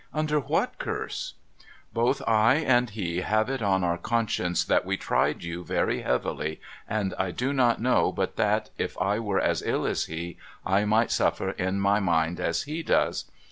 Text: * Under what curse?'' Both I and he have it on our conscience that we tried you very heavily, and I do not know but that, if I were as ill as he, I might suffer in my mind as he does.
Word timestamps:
* 0.11 0.13
Under 0.15 0.39
what 0.39 0.79
curse?'' 0.79 1.35
Both 1.93 2.23
I 2.25 2.55
and 2.55 2.89
he 2.89 3.17
have 3.21 3.51
it 3.51 3.61
on 3.61 3.83
our 3.83 3.99
conscience 3.99 4.63
that 4.65 4.83
we 4.83 4.97
tried 4.97 5.43
you 5.43 5.63
very 5.63 6.01
heavily, 6.01 6.59
and 6.89 7.13
I 7.19 7.29
do 7.29 7.53
not 7.53 7.79
know 7.79 8.11
but 8.11 8.35
that, 8.35 8.71
if 8.79 8.99
I 8.99 9.19
were 9.19 9.39
as 9.39 9.61
ill 9.61 9.85
as 9.85 10.05
he, 10.05 10.37
I 10.65 10.85
might 10.85 11.11
suffer 11.11 11.51
in 11.51 11.79
my 11.79 11.99
mind 11.99 12.39
as 12.39 12.63
he 12.63 12.81
does. 12.81 13.25